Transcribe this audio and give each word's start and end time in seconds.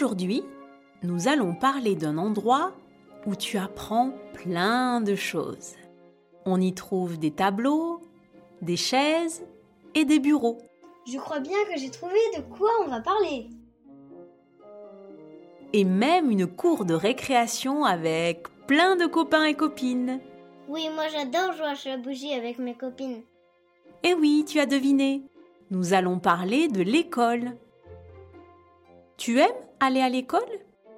Aujourd'hui, 0.00 0.44
nous 1.02 1.26
allons 1.26 1.56
parler 1.56 1.96
d'un 1.96 2.18
endroit 2.18 2.72
où 3.26 3.34
tu 3.34 3.58
apprends 3.58 4.12
plein 4.32 5.00
de 5.00 5.16
choses. 5.16 5.74
On 6.46 6.60
y 6.60 6.72
trouve 6.72 7.18
des 7.18 7.32
tableaux, 7.32 8.00
des 8.62 8.76
chaises 8.76 9.44
et 9.96 10.04
des 10.04 10.20
bureaux. 10.20 10.58
Je 11.04 11.18
crois 11.18 11.40
bien 11.40 11.58
que 11.68 11.80
j'ai 11.80 11.90
trouvé 11.90 12.14
de 12.36 12.42
quoi 12.42 12.70
on 12.84 12.88
va 12.88 13.00
parler. 13.00 13.48
Et 15.72 15.82
même 15.82 16.30
une 16.30 16.46
cour 16.46 16.84
de 16.84 16.94
récréation 16.94 17.84
avec 17.84 18.46
plein 18.68 18.94
de 18.94 19.06
copains 19.06 19.46
et 19.46 19.54
copines. 19.54 20.20
Oui, 20.68 20.88
moi 20.94 21.08
j'adore 21.08 21.54
jouer 21.54 21.66
à 21.66 21.96
la 21.96 21.96
bougie 21.96 22.34
avec 22.34 22.60
mes 22.60 22.76
copines. 22.76 23.22
Eh 24.04 24.14
oui, 24.14 24.44
tu 24.46 24.60
as 24.60 24.66
deviné. 24.66 25.24
Nous 25.72 25.92
allons 25.92 26.20
parler 26.20 26.68
de 26.68 26.82
l'école. 26.82 27.56
Tu 29.16 29.40
aimes 29.40 29.67
aller 29.80 30.00
à 30.00 30.08
l'école? 30.08 30.40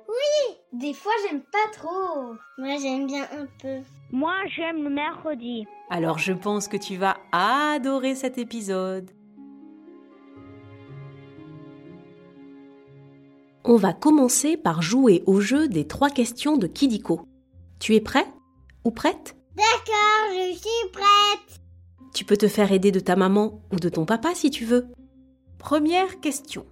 Oui, 0.08 0.56
des 0.72 0.92
fois 0.92 1.12
j'aime 1.24 1.42
pas 1.42 1.78
trop. 1.78 2.34
Moi 2.58 2.76
j'aime 2.80 3.06
bien 3.06 3.24
un 3.32 3.46
peu. 3.60 3.80
Moi 4.10 4.34
j'aime 4.54 4.82
le 4.82 4.90
mercredi. 4.90 5.66
Alors 5.88 6.18
je 6.18 6.32
pense 6.32 6.68
que 6.68 6.76
tu 6.76 6.96
vas 6.96 7.16
adorer 7.32 8.14
cet 8.14 8.38
épisode. 8.38 9.10
On 13.64 13.76
va 13.76 13.92
commencer 13.92 14.56
par 14.56 14.82
jouer 14.82 15.22
au 15.26 15.40
jeu 15.40 15.68
des 15.68 15.86
trois 15.86 16.10
questions 16.10 16.56
de 16.56 16.66
Kidiko. 16.66 17.20
Tu 17.78 17.94
es 17.94 18.00
prêt 18.00 18.26
ou 18.84 18.90
prête? 18.90 19.36
D'accord, 19.54 20.32
je 20.32 20.54
suis 20.56 20.90
prête. 20.92 21.60
Tu 22.14 22.24
peux 22.24 22.36
te 22.36 22.48
faire 22.48 22.72
aider 22.72 22.90
de 22.90 23.00
ta 23.00 23.16
maman 23.16 23.60
ou 23.70 23.76
de 23.76 23.88
ton 23.88 24.06
papa 24.06 24.34
si 24.34 24.50
tu 24.50 24.64
veux. 24.64 24.88
Première 25.58 26.20
question. 26.20 26.64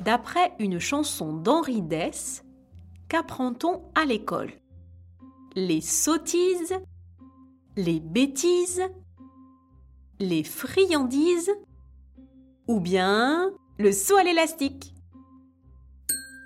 D'après 0.00 0.52
une 0.58 0.78
chanson 0.78 1.34
d'Henri 1.34 1.82
Dess, 1.82 2.42
qu'apprend-on 3.10 3.82
à 3.94 4.06
l'école? 4.06 4.50
Les 5.54 5.82
sottises 5.82 6.74
Les 7.76 8.00
bêtises 8.00 8.82
Les 10.18 10.42
friandises 10.42 11.50
Ou 12.66 12.80
bien 12.80 13.50
le 13.78 13.92
saut 13.92 14.16
à 14.16 14.24
l'élastique? 14.24 14.94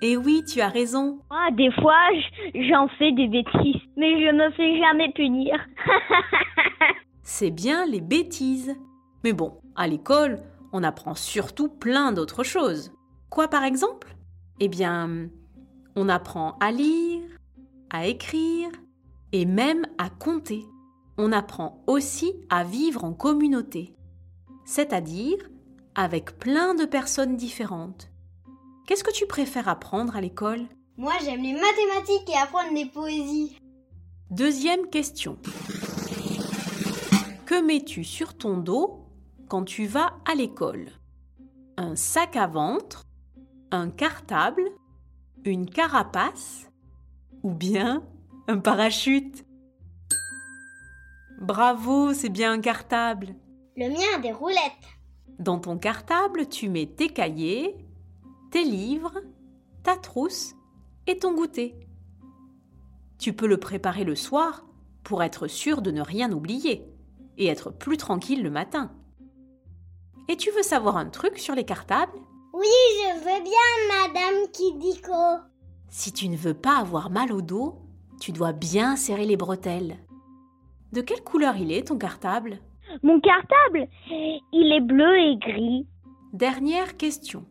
Eh 0.03 0.17
oui, 0.17 0.43
tu 0.47 0.61
as 0.61 0.69
raison. 0.69 1.21
Ah, 1.31 1.51
des 1.53 1.71
fois, 1.81 2.09
j'en 2.55 2.89
fais 2.99 3.13
des 3.13 3.29
bêtises, 3.29 3.83
mais 3.97 4.21
je 4.21 4.33
me 4.33 4.51
fais 4.53 4.79
jamais 4.81 5.13
punir. 5.13 5.55
C'est 7.23 7.53
bien 7.53 7.87
les 7.87 8.01
bêtises. 8.01 8.75
Mais 9.23 9.33
bon, 9.33 9.61
à 9.77 9.87
l'école, 9.87 10.41
on 10.73 10.83
apprend 10.83 11.15
surtout 11.15 11.69
plein 11.69 12.11
d'autres 12.13 12.43
choses. 12.43 12.94
Quoi 13.35 13.49
par 13.49 13.65
exemple? 13.65 14.15
Eh 14.61 14.69
bien, 14.69 15.29
on 15.97 16.09
apprend 16.09 16.57
à 16.61 16.71
lire, 16.71 17.21
à 17.91 18.07
écrire 18.07 18.71
et 19.33 19.45
même 19.45 19.89
à 19.99 20.09
compter. 20.09 20.65
On 21.19 21.33
apprend 21.33 21.83
aussi 21.89 22.33
à 22.49 22.63
vivre 22.63 23.03
en 23.03 23.13
communauté, 23.13 23.93
c'est-à-dire 24.65 25.39
avec 25.97 26.39
plein 26.39 26.77
de 26.77 26.85
personnes 26.85 27.37
différentes. 27.37 28.09
Qu'est-ce 28.87 29.03
que 29.03 29.11
tu 29.11 29.27
préfères 29.27 29.67
apprendre 29.67 30.15
à 30.15 30.21
l'école? 30.21 30.63
Moi 30.97 31.15
j'aime 31.25 31.43
les 31.43 31.55
mathématiques 31.55 32.31
et 32.31 32.39
apprendre 32.39 32.73
des 32.73 32.87
poésies. 32.87 33.59
Deuxième 34.31 34.87
question. 34.91 35.39
Que 37.47 37.61
mets-tu 37.61 38.05
sur 38.05 38.39
ton 38.39 38.59
dos 38.59 39.01
quand 39.49 39.65
tu 39.65 39.87
vas 39.87 40.19
à 40.25 40.37
l'école? 40.37 40.87
Un 41.77 41.97
sac 41.97 42.37
à 42.37 42.47
ventre 42.47 43.03
un 43.75 43.91
cartable, 43.91 44.63
une 45.45 45.69
carapace 45.69 46.71
ou 47.43 47.53
bien 47.53 48.03
un 48.49 48.59
parachute 48.59 49.45
Bravo, 51.41 52.15
c'est 52.15 52.29
bien 52.29 52.53
un 52.53 52.61
cartable. 52.61 53.35
Le 53.77 53.89
mien 53.89 54.17
a 54.17 54.21
des 54.21 54.33
roulettes. 54.33 54.59
Dans 55.39 55.59
ton 55.59 55.77
cartable, 55.77 56.49
tu 56.49 56.69
mets 56.69 56.87
tes 56.87 57.09
cahiers, 57.09 57.77
tes 58.51 58.65
livres, 58.65 59.21
ta 59.83 59.97
trousse 59.97 60.55
et 61.07 61.19
ton 61.19 61.35
goûter. 61.35 61.75
Tu 63.19 63.33
peux 63.33 63.47
le 63.47 63.59
préparer 63.59 64.05
le 64.05 64.15
soir 64.15 64.65
pour 65.03 65.23
être 65.23 65.49
sûr 65.49 65.83
de 65.83 65.91
ne 65.91 66.01
rien 66.01 66.33
oublier 66.33 66.87
et 67.37 67.47
être 67.47 67.71
plus 67.71 67.97
tranquille 67.97 68.43
le 68.43 68.51
matin. 68.51 68.93
Et 70.29 70.37
tu 70.37 70.51
veux 70.53 70.63
savoir 70.63 70.97
un 70.97 71.11
truc 71.11 71.39
sur 71.39 71.55
les 71.55 71.65
cartables? 71.65 72.19
Oui, 72.55 72.69
je 73.03 73.19
veux 73.19 73.43
bien, 73.43 73.69
Madame 73.89 74.49
Kidiko. 74.53 75.43
Si 75.89 76.13
tu 76.13 76.29
ne 76.29 76.37
veux 76.37 76.55
pas 76.55 76.79
avoir 76.79 77.11
mal 77.11 77.33
au 77.33 77.43
dos, 77.43 77.81
tu 78.21 78.31
dois 78.31 78.53
bien 78.53 78.95
serrer 78.95 79.27
les 79.27 79.37
bretelles. 79.37 79.99
De 80.93 81.01
quelle 81.01 81.25
couleur 81.25 81.57
il 81.57 81.73
est 81.73 81.89
ton 81.89 81.99
cartable? 81.99 82.61
Mon 83.03 83.19
cartable 83.21 83.89
Il 84.09 84.73
est 84.73 84.81
bleu 84.81 85.19
et 85.19 85.37
gris. 85.37 85.87
Dernière 86.33 86.97
question. 86.97 87.45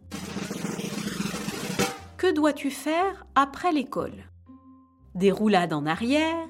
Que 2.18 2.34
dois-tu 2.34 2.72
faire 2.72 3.26
après 3.36 3.74
l'école? 3.74 4.30
Des 5.16 5.32
roulades 5.32 5.74
en 5.74 5.86
arrière? 5.86 6.48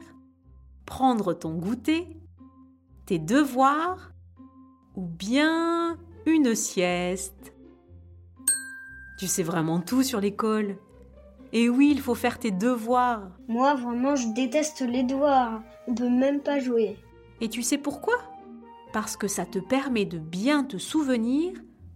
Prendre 0.86 1.34
ton 1.34 1.56
goûter? 1.56 2.08
Tes 3.08 3.18
devoirs? 3.18 4.12
Ou 4.96 5.08
bien 5.08 5.98
une 6.28 6.54
sieste? 6.54 7.54
Tu 9.24 9.30
sais 9.30 9.44
vraiment 9.44 9.80
tout 9.80 10.04
sur 10.04 10.20
l'école. 10.20 10.76
Et 11.54 11.70
oui, 11.70 11.92
il 11.94 12.02
faut 12.02 12.14
faire 12.14 12.40
tes 12.40 12.52
devoirs. 12.52 13.32
Moi, 13.48 13.74
vraiment, 13.74 14.18
je 14.18 14.28
déteste 14.34 14.82
les 14.82 15.04
devoirs. 15.04 15.64
On 15.88 15.96
peut 15.96 16.10
même 16.10 16.42
pas 16.42 16.60
jouer. 16.60 16.98
Et 17.40 17.48
tu 17.48 17.64
sais 17.64 17.78
pourquoi? 17.78 18.16
Parce 18.92 19.16
que 19.16 19.30
ça 19.30 19.46
te 19.46 19.60
permet 19.60 20.04
de 20.04 20.18
bien 20.18 20.66
te 20.66 20.76
souvenir 20.76 21.54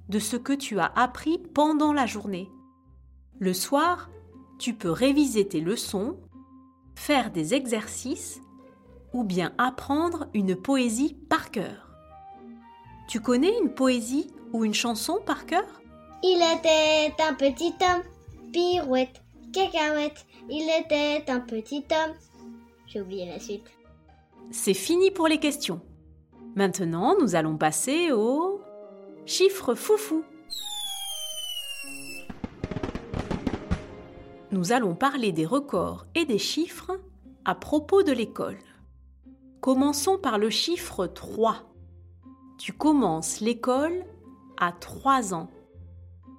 de 0.07 0.19
ce 0.19 0.37
que 0.37 0.53
tu 0.53 0.79
as 0.79 0.89
appris 0.95 1.37
pendant 1.53 1.91
la 1.91 2.05
journée. 2.05 2.49
Le 3.39 3.53
soir, 3.53 4.09
tu 4.57 4.73
peux 4.73 4.91
réviser 4.91 5.45
tes 5.45 5.59
leçons, 5.59 6.15
faire 6.95 7.29
des 7.29 7.53
exercices 7.53 8.39
ou 9.11 9.25
bien 9.25 9.51
apprendre 9.57 10.29
une 10.33 10.55
poésie 10.55 11.17
par 11.27 11.51
cœur. 11.51 11.89
Tu 13.09 13.19
connais 13.19 13.51
une 13.61 13.73
poésie 13.73 14.31
ou 14.53 14.63
une 14.63 14.73
chanson 14.73 15.19
par 15.25 15.45
cœur? 15.45 15.81
Il 16.23 16.41
était 16.57 17.13
un 17.21 17.33
petit 17.33 17.73
homme, 17.81 18.03
pirouette, 18.51 19.21
cacahuète. 19.53 20.25
Il 20.49 20.69
était 20.79 21.29
un 21.29 21.39
petit 21.39 21.83
homme. 21.91 22.15
J'ai 22.87 23.01
oublié 23.01 23.25
la 23.25 23.39
suite. 23.39 23.65
C'est 24.51 24.73
fini 24.73 25.11
pour 25.11 25.27
les 25.27 25.39
questions. 25.39 25.81
Maintenant, 26.55 27.15
nous 27.19 27.35
allons 27.35 27.57
passer 27.57 28.11
au 28.11 28.61
chiffre 29.25 29.75
foufou. 29.75 30.23
Nous 34.51 34.71
allons 34.71 34.95
parler 34.95 35.33
des 35.33 35.45
records 35.45 36.05
et 36.15 36.25
des 36.25 36.39
chiffres 36.39 36.99
à 37.45 37.53
propos 37.53 38.01
de 38.01 38.13
l'école. 38.13 38.57
Commençons 39.59 40.17
par 40.17 40.37
le 40.37 40.49
chiffre 40.49 41.05
3. 41.05 41.57
Tu 42.57 42.71
commences 42.73 43.41
l'école 43.41 44.05
à 44.57 44.71
3 44.71 45.33
ans. 45.33 45.49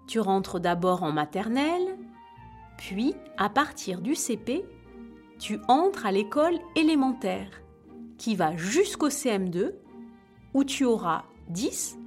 Tu 0.09 0.19
rentres 0.21 0.59
d'abord 0.59 1.05
en 1.05 1.13
maternelle, 1.13 1.97
puis, 2.79 3.15
à 3.37 3.51
partir 3.51 4.01
du 4.01 4.15
CP, 4.15 4.65
tu 5.39 5.61
entres 5.69 6.07
à 6.07 6.13
l'école 6.13 6.59
élémentaire, 6.77 7.51
qui 8.17 8.35
va 8.35 8.57
jusqu'au 8.57 9.11
CM2, 9.11 9.75
où 10.55 10.65
tu 10.65 10.85
auras 10.85 11.25
10 11.49 11.99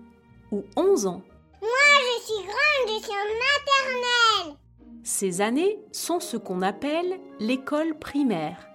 ou 0.51 0.63
11 0.75 1.05
ans. 1.05 1.21
Moi, 1.61 1.69
je 1.99 2.23
suis 2.25 2.43
grande, 2.43 2.87
je 2.87 3.03
suis 3.03 3.11
en 3.11 4.45
maternelle. 4.47 4.57
Ces 5.03 5.41
années 5.41 5.79
sont 5.91 6.19
ce 6.19 6.37
qu'on 6.37 6.61
appelle 6.63 7.19
l'école 7.39 7.99
primaire, 7.99 8.67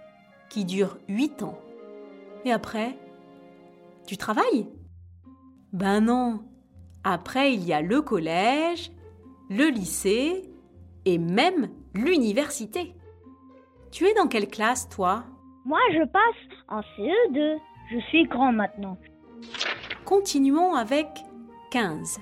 qui 0.51 0.65
dure 0.65 0.99
8 1.09 1.43
ans. 1.43 1.59
Et 2.45 2.53
après, 2.53 2.97
tu 4.07 4.17
travailles? 4.17 4.69
Ben 5.73 6.01
non. 6.01 6.45
Après, 7.03 7.53
il 7.53 7.65
y 7.65 7.73
a 7.73 7.83
le 7.83 8.03
collège, 8.03 8.93
le 9.49 9.69
lycée 9.69 10.51
et 11.05 11.19
même 11.19 11.71
l'université. 11.95 12.95
Tu 13.91 14.07
es 14.07 14.15
dans 14.15 14.29
quelle 14.29 14.49
classe, 14.49 14.89
toi? 14.89 15.25
Moi, 15.65 15.81
je 15.93 16.05
passe 16.05 16.59
en 16.69 16.81
CE2. 16.81 17.59
Je 17.91 17.99
suis 18.09 18.25
grand 18.25 18.53
maintenant. 18.53 18.99
Continuons 20.05 20.75
avec 20.75 21.07
15. 21.71 22.21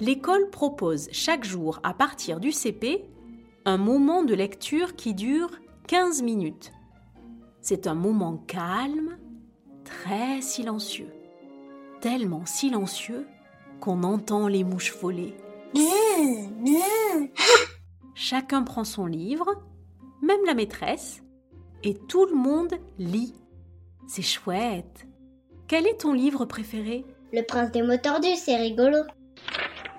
L'école 0.00 0.50
propose 0.50 1.08
chaque 1.12 1.44
jour 1.44 1.80
à 1.82 1.92
partir 1.92 2.40
du 2.40 2.52
CP 2.52 3.04
un 3.64 3.78
moment 3.78 4.22
de 4.22 4.34
lecture 4.34 4.94
qui 4.96 5.14
dure 5.14 5.50
15 5.88 6.22
minutes. 6.22 6.72
C'est 7.60 7.86
un 7.86 7.94
moment 7.94 8.36
calme, 8.46 9.18
très 9.84 10.40
silencieux. 10.40 11.12
Tellement 12.00 12.46
silencieux 12.46 13.26
qu'on 13.80 14.04
entend 14.04 14.46
les 14.46 14.64
mouches 14.64 14.94
voler. 14.94 15.34
Chacun 18.14 18.62
prend 18.62 18.84
son 18.84 19.06
livre, 19.06 19.46
même 20.22 20.44
la 20.44 20.54
maîtresse, 20.54 21.22
et 21.82 21.94
tout 21.94 22.26
le 22.26 22.34
monde 22.34 22.74
lit. 22.98 23.34
C'est 24.06 24.22
chouette. 24.22 25.06
Quel 25.66 25.86
est 25.86 26.00
ton 26.00 26.12
livre 26.12 26.44
préféré? 26.44 27.04
Le 27.32 27.42
prince 27.42 27.70
des 27.70 27.82
mots 27.82 27.96
tordus, 27.96 28.36
c'est 28.36 28.56
rigolo. 28.56 28.98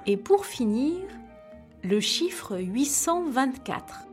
Et 0.05 0.17
pour 0.17 0.45
finir, 0.45 1.07
le 1.83 1.99
chiffre 1.99 2.57
824. 2.57 4.07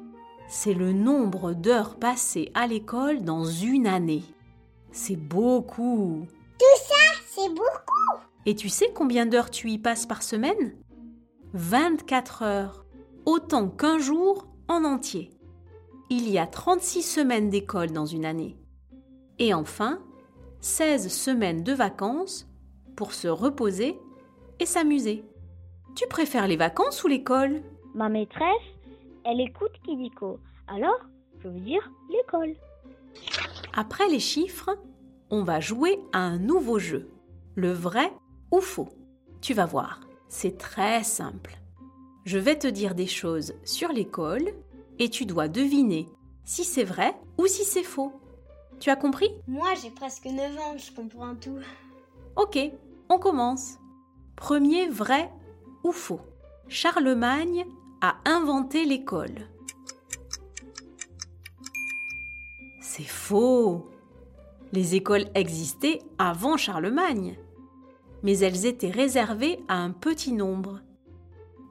C'est 0.48 0.74
le 0.74 0.92
nombre 0.92 1.54
d'heures 1.54 1.96
passées 1.96 2.52
à 2.54 2.66
l'école 2.66 3.22
dans 3.22 3.44
une 3.44 3.86
année. 3.86 4.22
C'est 4.92 5.16
beaucoup. 5.16 6.26
C'est 7.28 7.48
beaucoup. 7.48 8.22
Et 8.46 8.54
tu 8.54 8.68
sais 8.68 8.90
combien 8.94 9.26
d'heures 9.26 9.50
tu 9.50 9.70
y 9.70 9.78
passes 9.78 10.06
par 10.06 10.22
semaine? 10.22 10.74
24 11.56 12.42
heures, 12.42 12.84
autant 13.24 13.70
qu'un 13.70 13.98
jour 13.98 14.46
en 14.68 14.84
entier. 14.84 15.30
Il 16.10 16.28
y 16.28 16.38
a 16.38 16.46
36 16.46 17.00
semaines 17.00 17.48
d'école 17.48 17.92
dans 17.92 18.04
une 18.04 18.26
année. 18.26 18.58
Et 19.38 19.54
enfin, 19.54 20.02
16 20.60 21.10
semaines 21.10 21.62
de 21.62 21.72
vacances 21.72 22.46
pour 22.94 23.14
se 23.14 23.26
reposer 23.26 23.98
et 24.60 24.66
s'amuser. 24.66 25.24
Tu 25.94 26.06
préfères 26.08 26.46
les 26.46 26.58
vacances 26.58 27.02
ou 27.04 27.08
l'école? 27.08 27.62
Ma 27.94 28.10
maîtresse, 28.10 28.44
elle 29.24 29.40
écoute 29.40 29.72
Kidiko. 29.82 30.38
Alors, 30.68 31.00
je 31.38 31.48
veux 31.48 31.60
dire 31.60 31.90
l'école. 32.10 32.54
Après 33.72 34.10
les 34.10 34.20
chiffres, 34.20 34.76
on 35.30 35.42
va 35.42 35.60
jouer 35.60 35.98
à 36.12 36.18
un 36.18 36.38
nouveau 36.38 36.78
jeu, 36.78 37.08
le 37.54 37.72
vrai 37.72 38.12
ou 38.52 38.60
faux? 38.60 38.90
Tu 39.40 39.54
vas 39.54 39.64
voir, 39.64 40.00
c'est 40.28 40.58
très 40.58 41.02
simple. 41.04 41.58
Je 42.24 42.38
vais 42.38 42.58
te 42.58 42.66
dire 42.66 42.94
des 42.94 43.06
choses 43.06 43.54
sur 43.64 43.90
l'école 43.90 44.50
et 44.98 45.08
tu 45.10 45.26
dois 45.26 45.48
deviner 45.48 46.08
si 46.44 46.64
c'est 46.64 46.84
vrai 46.84 47.14
ou 47.38 47.46
si 47.46 47.64
c'est 47.64 47.82
faux. 47.82 48.12
Tu 48.80 48.90
as 48.90 48.96
compris? 48.96 49.30
Moi, 49.46 49.68
j'ai 49.80 49.90
presque 49.90 50.26
9 50.26 50.58
ans, 50.58 50.76
je 50.76 50.92
comprends 50.92 51.34
tout. 51.34 51.58
Ok, 52.36 52.58
on 53.08 53.18
commence. 53.18 53.78
Premier 54.36 54.88
vrai 54.88 55.30
ou 55.82 55.92
faux? 55.92 56.20
Charlemagne 56.68 57.64
a 58.00 58.16
inventé 58.24 58.84
l'école. 58.84 59.48
C'est 62.80 63.04
faux. 63.04 63.88
Les 64.72 64.94
écoles 64.94 65.26
existaient 65.34 66.00
avant 66.18 66.56
Charlemagne, 66.56 67.38
mais 68.26 68.40
elles 68.40 68.66
étaient 68.66 68.90
réservées 68.90 69.60
à 69.68 69.76
un 69.76 69.92
petit 69.92 70.32
nombre. 70.32 70.80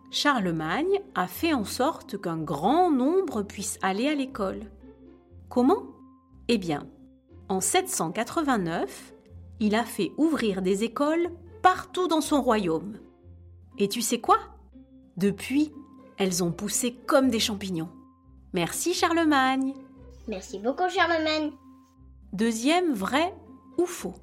Charlemagne 0.10 1.02
a 1.14 1.28
fait 1.28 1.54
en 1.54 1.66
sorte 1.66 2.18
qu'un 2.22 2.38
grand 2.38 2.90
nombre 2.90 3.44
puisse 3.44 3.78
aller 3.82 4.08
à 4.08 4.16
l'école. 4.16 4.62
Comment? 5.50 5.84
Eh 6.48 6.58
bien, 6.58 6.88
en 7.50 7.60
789, 7.60 9.14
il 9.60 9.76
a 9.76 9.84
fait 9.84 10.14
ouvrir 10.16 10.62
des 10.62 10.86
écoles 10.86 11.30
partout 11.62 12.08
dans 12.08 12.22
son 12.22 12.42
royaume. 12.42 13.00
Et 13.78 13.90
tu 13.90 14.02
sais 14.02 14.22
quoi? 14.22 14.38
Depuis, 15.18 15.74
elles 16.18 16.42
ont 16.42 16.54
poussé 16.54 16.96
comme 17.06 17.28
des 17.28 17.42
champignons. 17.42 17.92
Merci 18.54 18.94
Charlemagne. 18.94 19.74
Merci 20.30 20.60
beaucoup, 20.60 20.88
Charlemagne. 20.88 21.52
Deuxième 22.32 22.94
vrai 22.94 23.36
ou 23.78 23.86
faux? 23.86 24.16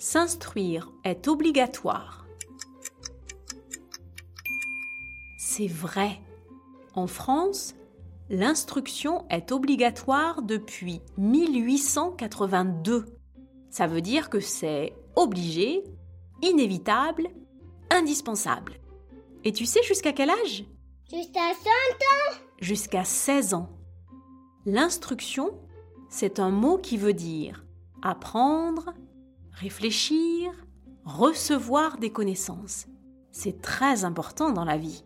S'instruire 0.00 0.90
est 1.04 1.28
obligatoire. 1.28 2.24
C'est 5.38 5.66
vrai. 5.66 6.18
En 6.94 7.06
France, 7.06 7.74
l'instruction 8.30 9.26
est 9.28 9.52
obligatoire 9.52 10.40
depuis 10.40 11.02
1882. 11.18 13.04
Ça 13.68 13.86
veut 13.86 14.00
dire 14.00 14.30
que 14.30 14.40
c'est 14.40 14.94
obligé, 15.16 15.84
inévitable, 16.40 17.28
indispensable. 17.90 18.80
Et 19.44 19.52
tu 19.52 19.66
sais 19.66 19.82
jusqu'à 19.82 20.14
quel 20.14 20.30
âge? 20.30 20.64
Jusqu'à 21.12 21.52
100 21.52 22.40
Jusqu'à 22.58 23.04
16 23.04 23.52
ans. 23.52 23.68
L'instruction, 24.64 25.50
c'est 26.08 26.38
un 26.38 26.48
mot 26.48 26.78
qui 26.78 26.96
veut 26.96 27.12
dire 27.12 27.66
apprendre, 28.00 28.94
réfléchir, 29.60 30.52
recevoir 31.04 31.98
des 31.98 32.10
connaissances. 32.10 32.86
C'est 33.30 33.60
très 33.60 34.04
important 34.04 34.52
dans 34.52 34.64
la 34.64 34.78
vie. 34.78 35.04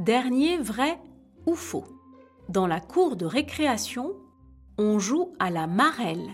Dernier 0.00 0.58
vrai 0.58 1.00
ou 1.46 1.54
faux. 1.54 1.84
Dans 2.48 2.66
la 2.66 2.80
cour 2.80 3.14
de 3.14 3.24
récréation, 3.24 4.16
on 4.78 4.98
joue 4.98 5.32
à 5.38 5.50
la 5.50 5.68
marelle. 5.68 6.28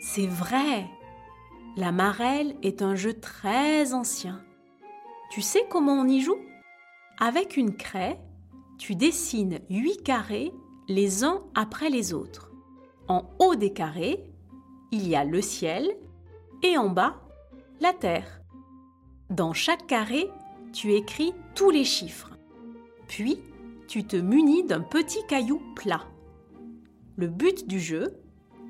C'est 0.00 0.26
vrai. 0.26 0.86
La 1.76 1.92
marelle 1.92 2.56
est 2.62 2.82
un 2.82 2.96
jeu 2.96 3.14
très 3.14 3.94
ancien. 3.94 4.42
Tu 5.30 5.40
sais 5.40 5.66
comment 5.70 5.92
on 5.92 6.08
y 6.08 6.20
joue? 6.20 6.38
Avec 7.20 7.56
une 7.56 7.76
craie, 7.76 8.18
tu 8.76 8.96
dessines 8.96 9.60
huit 9.70 10.02
carrés 10.02 10.52
les 10.88 11.22
uns 11.22 11.42
après 11.54 11.90
les 11.90 12.12
autres. 12.12 12.45
En 13.08 13.30
haut 13.38 13.54
des 13.54 13.72
carrés, 13.72 14.24
il 14.90 15.06
y 15.08 15.14
a 15.14 15.24
le 15.24 15.40
ciel 15.40 15.96
et 16.62 16.76
en 16.76 16.88
bas, 16.88 17.16
la 17.80 17.92
terre. 17.92 18.40
Dans 19.30 19.52
chaque 19.52 19.86
carré, 19.86 20.30
tu 20.72 20.94
écris 20.94 21.34
tous 21.54 21.70
les 21.70 21.84
chiffres. 21.84 22.30
Puis, 23.08 23.38
tu 23.88 24.04
te 24.04 24.16
munis 24.16 24.64
d'un 24.64 24.80
petit 24.80 25.24
caillou 25.28 25.60
plat. 25.74 26.04
Le 27.16 27.28
but 27.28 27.66
du 27.66 27.80
jeu, 27.80 28.20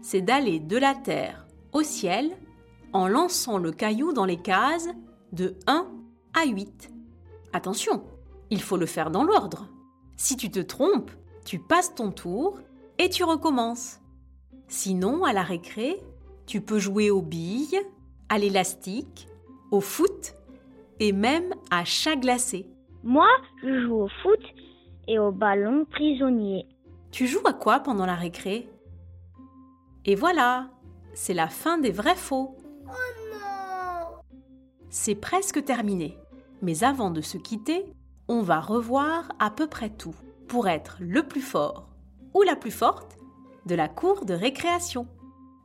c'est 0.02 0.20
d'aller 0.20 0.60
de 0.60 0.76
la 0.76 0.94
terre 0.94 1.46
au 1.72 1.82
ciel 1.82 2.36
en 2.92 3.08
lançant 3.08 3.58
le 3.58 3.72
caillou 3.72 4.12
dans 4.12 4.24
les 4.24 4.36
cases 4.36 4.88
de 5.32 5.56
1 5.66 5.86
à 6.34 6.46
8. 6.46 6.90
Attention, 7.52 8.04
il 8.50 8.62
faut 8.62 8.76
le 8.76 8.86
faire 8.86 9.10
dans 9.10 9.24
l'ordre. 9.24 9.68
Si 10.16 10.36
tu 10.36 10.50
te 10.50 10.60
trompes, 10.60 11.10
tu 11.44 11.58
passes 11.58 11.94
ton 11.94 12.10
tour 12.10 12.58
et 12.98 13.08
tu 13.08 13.24
recommences. 13.24 14.00
Sinon, 14.68 15.24
à 15.24 15.32
la 15.32 15.42
récré, 15.42 16.02
tu 16.46 16.60
peux 16.60 16.78
jouer 16.78 17.10
aux 17.10 17.22
billes, 17.22 17.80
à 18.28 18.38
l'élastique, 18.38 19.28
au 19.70 19.80
foot 19.80 20.34
et 21.00 21.12
même 21.12 21.54
à 21.70 21.84
chat 21.84 22.16
glacé. 22.16 22.66
Moi, 23.02 23.28
je 23.62 23.86
joue 23.86 24.02
au 24.02 24.08
foot 24.22 24.40
et 25.08 25.18
au 25.18 25.30
ballon 25.30 25.84
prisonnier. 25.84 26.66
Tu 27.10 27.26
joues 27.26 27.46
à 27.46 27.52
quoi 27.52 27.80
pendant 27.80 28.06
la 28.06 28.14
récré? 28.14 28.68
Et 30.04 30.14
voilà, 30.14 30.70
c'est 31.14 31.34
la 31.34 31.48
fin 31.48 31.78
des 31.78 31.90
vrais 31.90 32.16
faux. 32.16 32.56
C'est 34.90 35.14
presque 35.14 35.64
terminé. 35.64 36.16
Mais 36.62 36.84
avant 36.84 37.10
de 37.10 37.20
se 37.20 37.38
quitter, 37.38 37.84
on 38.28 38.40
va 38.40 38.60
revoir 38.60 39.28
à 39.38 39.50
peu 39.50 39.66
près 39.66 39.90
tout 39.90 40.14
pour 40.48 40.68
être 40.68 40.96
le 41.00 41.22
plus 41.22 41.40
fort 41.40 41.88
ou 42.34 42.42
la 42.42 42.56
plus 42.56 42.70
forte 42.70 43.15
de 43.66 43.74
la 43.74 43.88
cour 43.88 44.24
de 44.24 44.34
récréation. 44.34 45.06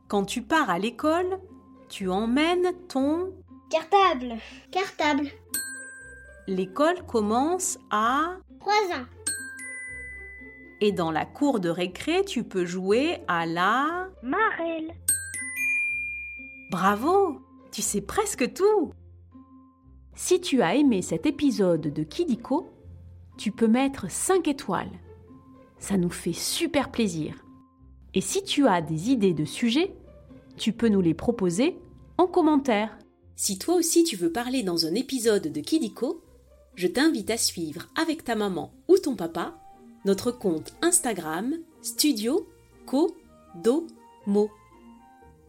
Quand 0.07 0.25
tu 0.25 0.41
pars 0.41 0.69
à 0.69 0.79
l'école, 0.79 1.39
tu 1.87 2.09
emmènes 2.09 2.73
ton... 2.89 3.33
Cartable. 3.69 4.35
Cartable. 4.71 5.29
L'école 6.47 7.05
commence 7.05 7.77
à... 7.91 8.37
3 8.59 8.73
ans. 8.97 9.05
Et 10.81 10.91
dans 10.91 11.11
la 11.11 11.25
cour 11.25 11.59
de 11.59 11.69
récré, 11.69 12.25
tu 12.25 12.43
peux 12.43 12.65
jouer 12.65 13.19
à 13.27 13.45
la... 13.45 14.09
Marelle. 14.23 14.93
Bravo 16.71 17.39
Tu 17.71 17.81
sais 17.81 18.01
presque 18.01 18.53
tout 18.53 18.93
Si 20.15 20.41
tu 20.41 20.61
as 20.61 20.75
aimé 20.75 21.01
cet 21.01 21.25
épisode 21.25 21.81
de 21.93 22.03
Kidiko, 22.03 22.71
tu 23.37 23.51
peux 23.51 23.67
mettre 23.67 24.09
5 24.09 24.47
étoiles. 24.47 24.91
Ça 25.77 25.97
nous 25.97 26.09
fait 26.09 26.33
super 26.33 26.91
plaisir. 26.91 27.35
Et 28.13 28.21
si 28.21 28.43
tu 28.43 28.67
as 28.67 28.81
des 28.81 29.11
idées 29.11 29.33
de 29.33 29.45
sujets, 29.45 29.93
tu 30.57 30.73
peux 30.73 30.89
nous 30.89 31.01
les 31.01 31.13
proposer 31.13 31.77
en 32.17 32.27
commentaire. 32.27 32.97
Si 33.35 33.57
toi 33.57 33.75
aussi 33.75 34.03
tu 34.03 34.15
veux 34.15 34.31
parler 34.31 34.63
dans 34.63 34.85
un 34.85 34.93
épisode 34.93 35.47
de 35.47 35.61
Kidiko, 35.61 36.21
je 36.75 36.87
t'invite 36.87 37.29
à 37.29 37.37
suivre 37.37 37.87
avec 37.99 38.23
ta 38.23 38.35
maman 38.35 38.73
ou 38.87 38.97
ton 38.97 39.15
papa 39.15 39.57
notre 40.05 40.31
compte 40.31 40.73
Instagram 40.81 41.55
Studio 41.81 42.47
Kodomo. 42.85 44.49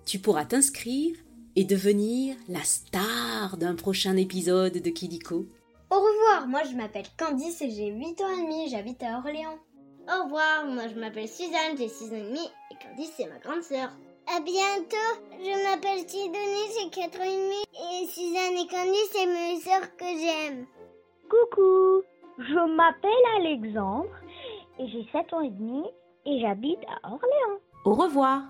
Tu 0.05 0.19
pourras 0.19 0.45
t'inscrire 0.45 1.17
et 1.57 1.65
devenir 1.65 2.37
la 2.49 2.63
star 2.63 3.57
d'un 3.57 3.75
prochain 3.75 4.17
épisode 4.17 4.75
de 4.75 4.91
Kidiko. 4.91 5.47
Au 5.91 5.97
revoir, 5.97 6.49
moi 6.49 6.63
je 6.71 6.77
m'appelle 6.77 7.07
Candice 7.19 7.61
et 7.63 7.71
j'ai 7.71 7.89
8 7.89 8.21
ans 8.23 8.33
et 8.33 8.43
demi, 8.43 8.69
j'habite 8.71 9.03
à 9.03 9.19
Orléans. 9.19 9.59
Au 10.09 10.25
revoir, 10.25 10.67
moi 10.67 10.89
je 10.89 10.99
m'appelle 10.99 11.29
Suzanne, 11.29 11.77
j'ai 11.79 11.89
6 11.89 12.13
ans 12.13 12.17
et 12.17 12.23
demi 12.23 12.51
et 12.71 12.75
Candice 12.85 13.13
c'est 13.17 13.27
ma 13.27 13.39
grande 13.39 13.63
sœur. 13.63 13.89
À 14.35 14.41
bientôt, 14.41 15.13
je 15.39 15.71
m'appelle 15.71 16.09
Sidonie, 16.09 16.71
j'ai 16.77 16.91
4 16.91 17.21
ans 17.21 17.25
et 17.25 17.37
demi 17.37 17.63
et 17.73 18.07
Suzanne 18.07 18.59
et 18.59 18.69
Candice 18.69 19.11
c'est 19.13 19.27
mes 19.27 19.61
sœurs 19.61 19.97
que 19.97 20.05
j'aime. 20.05 20.67
Coucou, 21.31 22.03
je 22.39 22.77
m'appelle 22.77 23.11
Alexandre 23.39 24.11
et 24.81 24.89
j'ai 24.89 25.07
7 25.13 25.33
ans 25.35 25.41
et 25.41 25.51
demi 25.51 25.85
et 26.27 26.41
j'habite 26.41 26.81
à 26.89 27.09
Orléans. 27.09 27.61
Au 27.85 27.95
revoir 27.95 28.43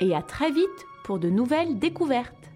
et 0.00 0.14
à 0.14 0.22
très 0.22 0.52
vite 0.52 0.86
pour 1.04 1.18
de 1.18 1.28
nouvelles 1.28 1.78
découvertes. 1.78 2.49